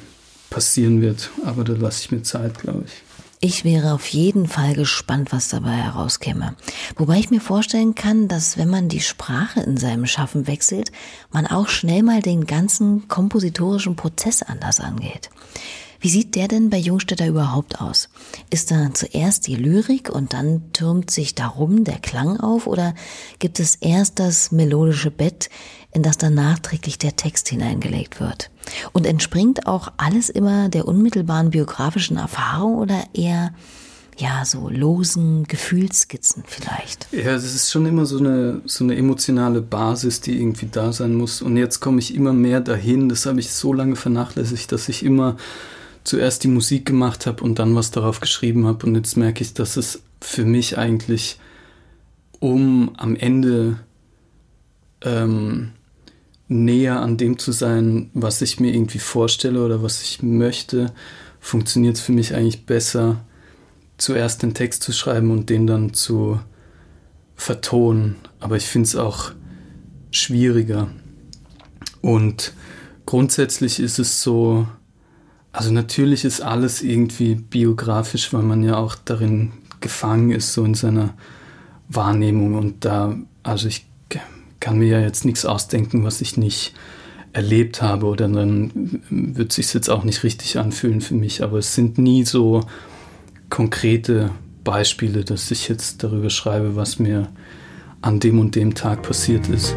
[0.50, 3.11] passieren wird, aber da lasse ich mir Zeit, glaube ich.
[3.44, 6.56] Ich wäre auf jeden Fall gespannt, was dabei herauskäme.
[6.96, 10.92] Wobei ich mir vorstellen kann, dass wenn man die Sprache in seinem Schaffen wechselt,
[11.32, 15.32] man auch schnell mal den ganzen kompositorischen Prozess anders angeht.
[16.02, 18.10] Wie sieht der denn bei Jungstädter überhaupt aus?
[18.50, 22.96] Ist da zuerst die Lyrik und dann türmt sich darum der Klang auf oder
[23.38, 25.52] gibt es erst das melodische Bett,
[25.94, 28.50] in das dann nachträglich der Text hineingelegt wird?
[28.94, 33.54] Und entspringt auch alles immer der unmittelbaren biografischen Erfahrung oder eher
[34.18, 37.08] ja, so losen Gefühlskizzen vielleicht.
[37.12, 41.16] Ja, das ist schon immer so eine, so eine emotionale Basis, die irgendwie da sein
[41.16, 41.42] muss.
[41.42, 43.10] Und jetzt komme ich immer mehr dahin.
[43.10, 45.38] Das habe ich so lange vernachlässigt, dass ich immer
[46.04, 48.86] zuerst die Musik gemacht habe und dann was darauf geschrieben habe.
[48.86, 51.40] Und jetzt merke ich, dass es für mich eigentlich
[52.40, 53.78] um am Ende
[55.02, 55.72] ähm,
[56.48, 60.94] näher an dem zu sein, was ich mir irgendwie vorstelle oder was ich möchte,
[61.40, 63.24] funktioniert es für mich eigentlich besser,
[63.98, 66.40] zuerst den Text zu schreiben und den dann zu
[67.36, 68.16] vertonen.
[68.40, 69.32] Aber ich finde es auch
[70.12, 70.90] schwieriger.
[72.02, 72.54] Und
[73.06, 74.68] grundsätzlich ist es so,
[75.54, 80.76] also natürlich ist alles irgendwie biografisch, weil man ja auch darin gefangen ist, so in
[80.76, 81.14] seiner
[81.90, 82.56] Wahrnehmung.
[82.56, 83.86] Und da, also ich
[84.60, 86.74] kann mir ja jetzt nichts ausdenken, was ich nicht
[87.34, 91.44] erlebt habe oder dann wird sich jetzt auch nicht richtig anfühlen für mich.
[91.44, 92.62] Aber es sind nie so
[93.50, 94.32] konkrete
[94.64, 97.30] Beispiele, dass ich jetzt darüber schreibe, was mir
[98.02, 99.76] an dem und dem Tag passiert ist.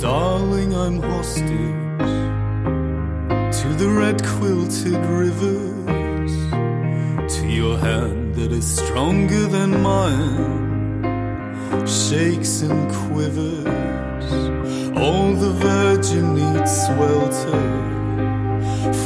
[0.00, 1.85] Darling, I'm hostage
[3.66, 6.34] to the red quilted rivers,
[7.36, 11.04] to your hand that is stronger than mine,
[11.84, 14.32] shakes and quivers.
[14.96, 17.66] All the virgin needs swelter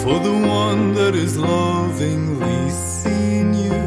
[0.03, 3.83] for the one that is lovingly seen you,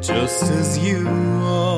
[0.00, 1.06] just as you
[1.42, 1.75] are.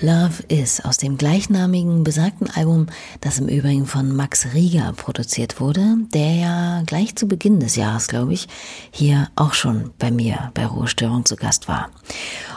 [0.00, 2.86] Love Is aus dem gleichnamigen besagten Album,
[3.20, 8.06] das im Übrigen von Max Rieger produziert wurde, der ja gleich zu Beginn des Jahres,
[8.06, 8.46] glaube ich,
[8.90, 11.90] hier auch schon bei mir bei Ruhestörung zu Gast war.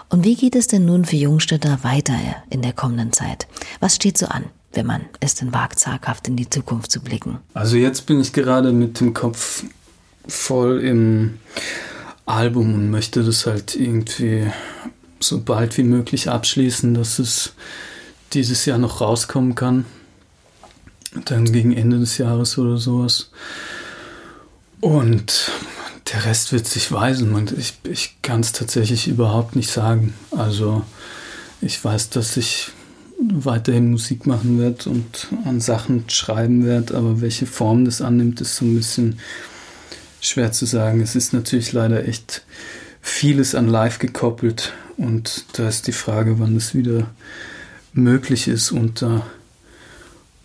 [0.10, 2.16] Und wie geht es denn nun für Jungstädter weiter
[2.50, 3.48] in der kommenden Zeit?
[3.80, 4.46] Was steht so an?
[4.74, 7.40] wenn man es denn wagt, zaghaft in die Zukunft zu blicken?
[7.54, 9.66] Also jetzt bin ich gerade mit dem Kopf
[10.28, 11.40] voll im
[12.26, 14.48] Album und möchte das halt irgendwie
[15.24, 17.54] so bald wie möglich abschließen, dass es
[18.34, 19.86] dieses Jahr noch rauskommen kann.
[21.26, 23.32] Dann gegen Ende des Jahres oder sowas.
[24.80, 25.52] Und
[26.12, 27.50] der Rest wird sich weisen.
[27.58, 30.14] Ich, ich kann es tatsächlich überhaupt nicht sagen.
[30.32, 30.84] Also
[31.62, 32.72] ich weiß, dass ich
[33.20, 38.56] weiterhin Musik machen werde und an Sachen schreiben werde, aber welche Form das annimmt, ist
[38.56, 39.20] so ein bisschen
[40.20, 41.02] schwer zu sagen.
[41.02, 42.44] Es ist natürlich leider echt
[43.02, 47.10] vieles an Live gekoppelt und da ist die Frage, wann es wieder
[47.94, 49.26] möglich ist unter,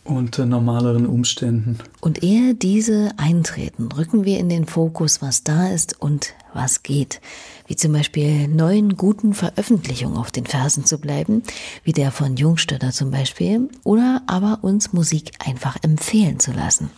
[0.02, 1.78] unter normaleren Umständen.
[2.00, 7.20] Und ehe diese eintreten, rücken wir in den Fokus, was da ist und was geht.
[7.66, 11.42] Wie zum Beispiel neuen guten Veröffentlichungen auf den Fersen zu bleiben,
[11.84, 16.90] wie der von Jungstötter zum Beispiel, oder aber uns Musik einfach empfehlen zu lassen.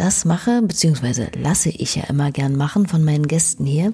[0.00, 1.26] Das mache bzw.
[1.34, 3.92] lasse ich ja immer gern machen von meinen Gästen hier.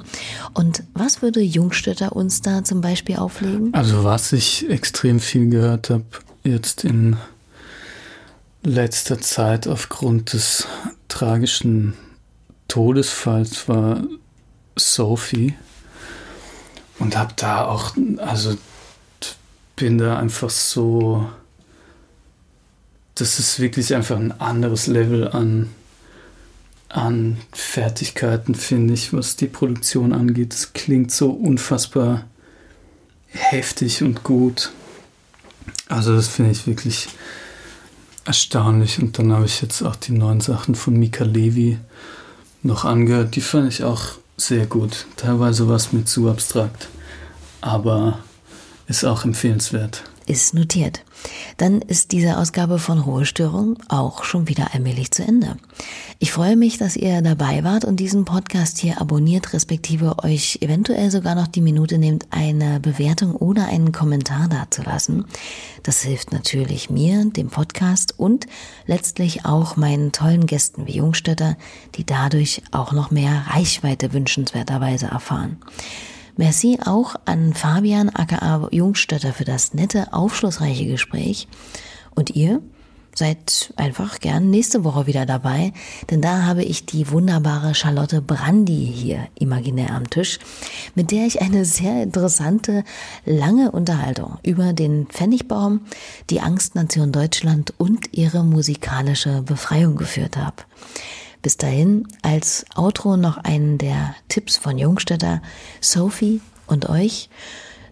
[0.54, 3.74] Und was würde Jungstädter uns da zum Beispiel auflegen?
[3.74, 6.04] Also was ich extrem viel gehört habe
[6.44, 7.16] jetzt in
[8.62, 10.68] letzter Zeit aufgrund des
[11.08, 11.94] tragischen
[12.68, 14.04] Todesfalls war
[14.76, 15.54] Sophie
[17.00, 18.56] und habe da auch, also
[19.74, 21.28] bin da einfach so,
[23.16, 25.72] das ist wirklich einfach ein anderes Level an
[26.88, 30.54] an Fertigkeiten, finde ich, was die Produktion angeht.
[30.54, 32.24] Es klingt so unfassbar
[33.28, 34.72] heftig und gut.
[35.88, 37.08] Also das finde ich wirklich
[38.24, 38.98] erstaunlich.
[38.98, 41.78] Und dann habe ich jetzt auch die neuen Sachen von Mika Levi
[42.62, 43.36] noch angehört.
[43.36, 45.06] Die fand ich auch sehr gut.
[45.16, 46.88] Teilweise was mir zu abstrakt,
[47.60, 48.18] aber
[48.86, 51.04] ist auch empfehlenswert ist notiert.
[51.56, 55.56] Dann ist diese Ausgabe von Ruhestörung auch schon wieder allmählich zu Ende.
[56.18, 61.10] Ich freue mich, dass ihr dabei wart und diesen Podcast hier abonniert, respektive euch eventuell
[61.10, 65.26] sogar noch die Minute nehmt, eine Bewertung oder einen Kommentar dazulassen.
[65.82, 68.46] Das hilft natürlich mir, dem Podcast und
[68.86, 71.56] letztlich auch meinen tollen Gästen wie Jungstädter,
[71.94, 75.58] die dadurch auch noch mehr Reichweite wünschenswerterweise erfahren.
[76.36, 81.48] Merci auch an Fabian aka Jungstötter für das nette, aufschlussreiche Gespräch.
[82.14, 82.60] Und ihr
[83.14, 85.72] seid einfach gern nächste Woche wieder dabei,
[86.10, 90.38] denn da habe ich die wunderbare Charlotte Brandi hier imaginär am Tisch,
[90.94, 92.84] mit der ich eine sehr interessante,
[93.24, 95.80] lange Unterhaltung über den Pfennigbaum,
[96.28, 100.56] die Angstnation Deutschland und ihre musikalische Befreiung geführt habe.
[101.46, 105.42] Bis dahin als Outro noch einen der Tipps von Jungstädter,
[105.80, 107.30] Sophie und euch.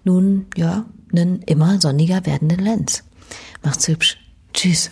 [0.02, 3.04] Nun, ja, nen immer sonniger werdenden Lenz.
[3.62, 4.18] Macht's hübsch.
[4.52, 4.90] Tschüss.